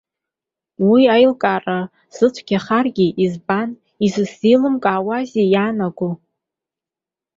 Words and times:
Уи 0.89 1.01
аилкаара 1.15 1.79
сзыцәгьахаргьы, 2.13 3.07
избан, 3.23 3.69
изысзеилымкаауазеи 4.05 5.47
иаанаго. 5.53 6.09